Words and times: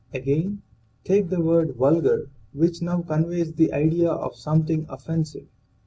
Again, 0.15 0.63
take 1.03 1.29
the 1.29 1.39
word 1.41 1.75
vulgar, 1.75 2.31
which 2.53 2.81
now 2.81 3.03
conveys 3.03 3.53
the 3.53 3.71
idea 3.71 4.09
of 4.09 4.35
something 4.35 4.87
offensive. 4.89 5.45